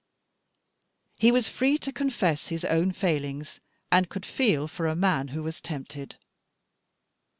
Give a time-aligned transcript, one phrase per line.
[1.19, 3.59] He was free to confess his own failings,
[3.91, 6.15] and could feel for a man who was tempted.